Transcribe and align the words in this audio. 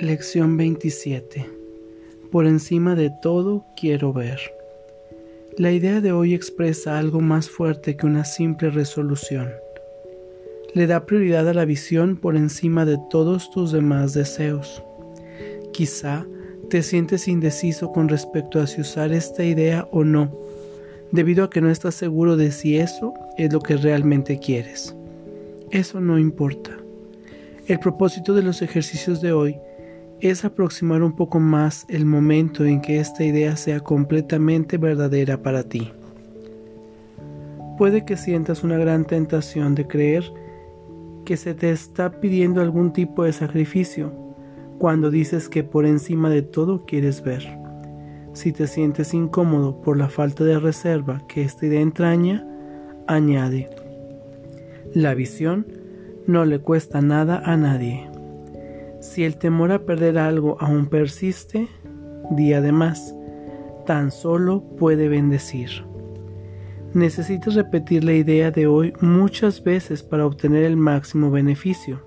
Lección 0.00 0.56
27. 0.56 1.44
Por 2.30 2.46
encima 2.46 2.94
de 2.94 3.10
todo 3.20 3.64
quiero 3.76 4.12
ver. 4.12 4.38
La 5.56 5.72
idea 5.72 6.00
de 6.00 6.12
hoy 6.12 6.34
expresa 6.34 7.00
algo 7.00 7.20
más 7.20 7.50
fuerte 7.50 7.96
que 7.96 8.06
una 8.06 8.24
simple 8.24 8.70
resolución. 8.70 9.50
Le 10.72 10.86
da 10.86 11.04
prioridad 11.04 11.48
a 11.48 11.52
la 11.52 11.64
visión 11.64 12.16
por 12.16 12.36
encima 12.36 12.84
de 12.84 12.96
todos 13.10 13.50
tus 13.50 13.72
demás 13.72 14.14
deseos. 14.14 14.84
Quizá 15.72 16.24
te 16.70 16.84
sientes 16.84 17.26
indeciso 17.26 17.90
con 17.90 18.08
respecto 18.08 18.60
a 18.60 18.68
si 18.68 18.80
usar 18.82 19.12
esta 19.12 19.42
idea 19.42 19.88
o 19.90 20.04
no, 20.04 20.32
debido 21.10 21.42
a 21.42 21.50
que 21.50 21.60
no 21.60 21.72
estás 21.72 21.96
seguro 21.96 22.36
de 22.36 22.52
si 22.52 22.78
eso 22.78 23.14
es 23.36 23.52
lo 23.52 23.58
que 23.58 23.76
realmente 23.76 24.38
quieres. 24.38 24.94
Eso 25.72 26.00
no 26.00 26.20
importa. 26.20 26.78
El 27.66 27.80
propósito 27.80 28.32
de 28.32 28.42
los 28.42 28.62
ejercicios 28.62 29.20
de 29.20 29.32
hoy 29.32 29.58
es 30.20 30.44
aproximar 30.44 31.02
un 31.02 31.12
poco 31.12 31.38
más 31.38 31.86
el 31.88 32.04
momento 32.04 32.64
en 32.64 32.80
que 32.80 32.98
esta 32.98 33.24
idea 33.24 33.56
sea 33.56 33.80
completamente 33.80 34.76
verdadera 34.76 35.42
para 35.42 35.62
ti. 35.62 35.92
Puede 37.76 38.04
que 38.04 38.16
sientas 38.16 38.64
una 38.64 38.76
gran 38.76 39.04
tentación 39.04 39.74
de 39.76 39.86
creer 39.86 40.24
que 41.24 41.36
se 41.36 41.54
te 41.54 41.70
está 41.70 42.20
pidiendo 42.20 42.60
algún 42.60 42.92
tipo 42.92 43.22
de 43.22 43.32
sacrificio 43.32 44.12
cuando 44.78 45.10
dices 45.10 45.48
que 45.48 45.62
por 45.62 45.86
encima 45.86 46.30
de 46.30 46.42
todo 46.42 46.84
quieres 46.86 47.22
ver. 47.22 47.46
Si 48.32 48.52
te 48.52 48.66
sientes 48.66 49.14
incómodo 49.14 49.80
por 49.80 49.96
la 49.96 50.08
falta 50.08 50.44
de 50.44 50.58
reserva 50.58 51.22
que 51.28 51.42
esta 51.42 51.66
idea 51.66 51.80
entraña, 51.80 52.46
añade, 53.06 53.68
la 54.94 55.14
visión 55.14 55.66
no 56.26 56.44
le 56.44 56.58
cuesta 56.60 57.00
nada 57.00 57.42
a 57.44 57.56
nadie. 57.56 58.08
Si 59.18 59.24
el 59.24 59.36
temor 59.36 59.72
a 59.72 59.80
perder 59.80 60.16
algo 60.16 60.56
aún 60.60 60.86
persiste, 60.86 61.66
di 62.30 62.52
además, 62.52 63.16
tan 63.84 64.12
solo 64.12 64.62
puede 64.76 65.08
bendecir. 65.08 65.84
Necesitas 66.94 67.56
repetir 67.56 68.04
la 68.04 68.12
idea 68.12 68.52
de 68.52 68.68
hoy 68.68 68.92
muchas 69.00 69.64
veces 69.64 70.04
para 70.04 70.24
obtener 70.24 70.62
el 70.62 70.76
máximo 70.76 71.32
beneficio. 71.32 72.06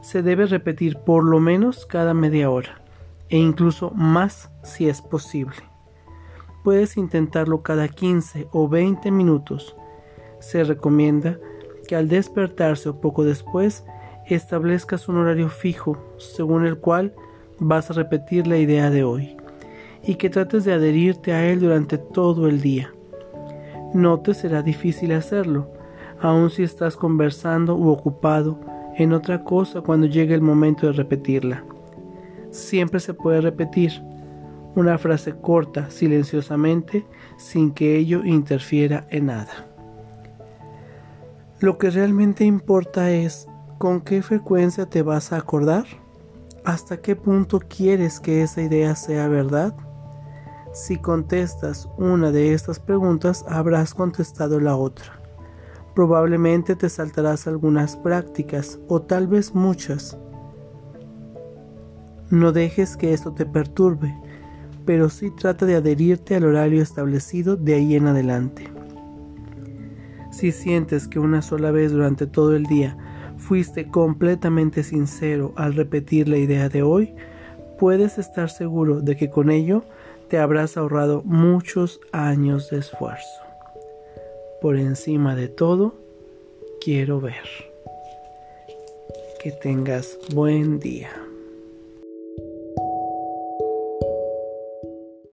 Se 0.00 0.22
debe 0.22 0.46
repetir 0.46 0.96
por 1.00 1.22
lo 1.22 1.38
menos 1.38 1.84
cada 1.84 2.14
media 2.14 2.48
hora, 2.48 2.80
e 3.28 3.36
incluso 3.36 3.90
más 3.90 4.50
si 4.64 4.88
es 4.88 5.02
posible. 5.02 5.56
Puedes 6.64 6.96
intentarlo 6.96 7.62
cada 7.62 7.88
15 7.88 8.48
o 8.52 8.70
20 8.70 9.10
minutos. 9.10 9.76
Se 10.40 10.64
recomienda 10.64 11.38
que 11.86 11.94
al 11.94 12.08
despertarse 12.08 12.88
o 12.88 13.02
poco 13.02 13.22
después 13.22 13.84
establezcas 14.34 15.08
un 15.08 15.18
horario 15.18 15.48
fijo 15.48 15.98
según 16.18 16.66
el 16.66 16.78
cual 16.78 17.14
vas 17.58 17.90
a 17.90 17.94
repetir 17.94 18.46
la 18.46 18.58
idea 18.58 18.90
de 18.90 19.04
hoy 19.04 19.36
y 20.02 20.16
que 20.16 20.30
trates 20.30 20.64
de 20.64 20.72
adherirte 20.72 21.32
a 21.32 21.46
él 21.46 21.60
durante 21.60 21.98
todo 21.98 22.46
el 22.48 22.60
día. 22.60 22.92
No 23.94 24.20
te 24.20 24.34
será 24.34 24.62
difícil 24.62 25.12
hacerlo, 25.12 25.70
aun 26.20 26.50
si 26.50 26.62
estás 26.62 26.96
conversando 26.96 27.76
u 27.76 27.88
ocupado 27.88 28.60
en 28.96 29.12
otra 29.12 29.44
cosa 29.44 29.80
cuando 29.80 30.06
llegue 30.06 30.34
el 30.34 30.42
momento 30.42 30.86
de 30.86 30.92
repetirla. 30.92 31.64
Siempre 32.50 33.00
se 33.00 33.14
puede 33.14 33.40
repetir 33.40 34.02
una 34.74 34.98
frase 34.98 35.34
corta, 35.34 35.90
silenciosamente, 35.90 37.06
sin 37.36 37.72
que 37.72 37.96
ello 37.96 38.24
interfiera 38.24 39.06
en 39.10 39.26
nada. 39.26 39.66
Lo 41.60 41.78
que 41.78 41.90
realmente 41.90 42.44
importa 42.44 43.10
es 43.10 43.48
¿Con 43.78 44.00
qué 44.00 44.22
frecuencia 44.22 44.86
te 44.86 45.02
vas 45.02 45.32
a 45.32 45.36
acordar? 45.36 45.84
¿Hasta 46.64 46.96
qué 46.96 47.14
punto 47.14 47.60
quieres 47.60 48.20
que 48.20 48.42
esa 48.42 48.62
idea 48.62 48.96
sea 48.96 49.28
verdad? 49.28 49.76
Si 50.72 50.96
contestas 50.96 51.86
una 51.98 52.32
de 52.32 52.54
estas 52.54 52.80
preguntas, 52.80 53.44
habrás 53.46 53.92
contestado 53.92 54.60
la 54.60 54.76
otra. 54.76 55.20
Probablemente 55.94 56.74
te 56.74 56.88
saltarás 56.88 57.46
algunas 57.46 57.96
prácticas 57.98 58.78
o 58.88 59.02
tal 59.02 59.28
vez 59.28 59.54
muchas. 59.54 60.16
No 62.30 62.52
dejes 62.52 62.96
que 62.96 63.12
esto 63.12 63.32
te 63.32 63.44
perturbe, 63.44 64.18
pero 64.86 65.10
sí 65.10 65.30
trata 65.30 65.66
de 65.66 65.76
adherirte 65.76 66.34
al 66.34 66.44
horario 66.44 66.82
establecido 66.82 67.56
de 67.56 67.74
ahí 67.74 67.94
en 67.94 68.06
adelante. 68.06 68.72
Si 70.30 70.50
sientes 70.50 71.06
que 71.06 71.18
una 71.18 71.42
sola 71.42 71.70
vez 71.72 71.92
durante 71.92 72.26
todo 72.26 72.56
el 72.56 72.64
día 72.64 72.96
fuiste 73.36 73.88
completamente 73.88 74.82
sincero 74.82 75.52
al 75.56 75.74
repetir 75.74 76.28
la 76.28 76.38
idea 76.38 76.68
de 76.68 76.82
hoy, 76.82 77.14
puedes 77.78 78.18
estar 78.18 78.50
seguro 78.50 79.00
de 79.00 79.16
que 79.16 79.30
con 79.30 79.50
ello 79.50 79.84
te 80.28 80.38
habrás 80.38 80.76
ahorrado 80.76 81.22
muchos 81.24 82.00
años 82.12 82.70
de 82.70 82.78
esfuerzo. 82.78 83.42
Por 84.60 84.76
encima 84.76 85.36
de 85.36 85.48
todo, 85.48 85.94
quiero 86.80 87.20
ver. 87.20 87.44
Que 89.42 89.52
tengas 89.52 90.18
buen 90.32 90.80
día. 90.80 91.25